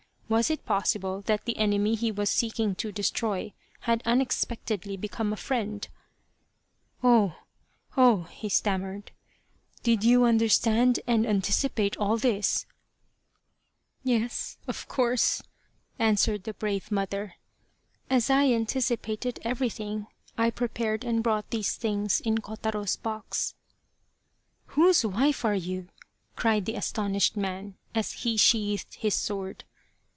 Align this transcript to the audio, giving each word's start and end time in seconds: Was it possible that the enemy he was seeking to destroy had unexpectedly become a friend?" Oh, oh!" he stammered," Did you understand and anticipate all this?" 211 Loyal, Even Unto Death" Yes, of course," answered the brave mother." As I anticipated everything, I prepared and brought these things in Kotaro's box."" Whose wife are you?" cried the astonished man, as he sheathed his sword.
Was 0.31 0.49
it 0.49 0.65
possible 0.65 1.23
that 1.25 1.43
the 1.43 1.57
enemy 1.57 1.93
he 1.93 2.09
was 2.09 2.29
seeking 2.29 2.73
to 2.75 2.93
destroy 2.93 3.51
had 3.81 4.01
unexpectedly 4.05 4.95
become 4.95 5.33
a 5.33 5.35
friend?" 5.35 5.85
Oh, 7.03 7.35
oh!" 7.97 8.21
he 8.39 8.47
stammered," 8.47 9.11
Did 9.83 10.05
you 10.05 10.23
understand 10.23 11.01
and 11.05 11.25
anticipate 11.27 11.97
all 11.97 12.15
this?" 12.15 12.65
211 14.05 14.05
Loyal, 14.05 14.15
Even 14.15 14.23
Unto 14.23 14.29
Death" 14.29 14.57
Yes, 14.69 14.69
of 14.69 14.87
course," 14.87 15.41
answered 15.99 16.43
the 16.45 16.53
brave 16.53 16.89
mother." 16.91 17.35
As 18.09 18.29
I 18.29 18.51
anticipated 18.53 19.37
everything, 19.41 20.07
I 20.37 20.49
prepared 20.49 21.03
and 21.03 21.21
brought 21.21 21.49
these 21.49 21.75
things 21.75 22.21
in 22.21 22.37
Kotaro's 22.37 22.95
box."" 22.95 23.53
Whose 24.77 25.05
wife 25.05 25.43
are 25.43 25.53
you?" 25.55 25.89
cried 26.37 26.63
the 26.65 26.75
astonished 26.75 27.35
man, 27.35 27.75
as 27.93 28.13
he 28.13 28.37
sheathed 28.37 28.93
his 28.95 29.15
sword. 29.15 29.65